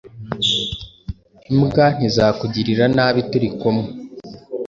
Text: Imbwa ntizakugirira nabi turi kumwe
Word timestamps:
Imbwa 1.51 1.85
ntizakugirira 1.95 2.85
nabi 2.95 3.21
turi 3.31 3.49
kumwe 3.59 3.87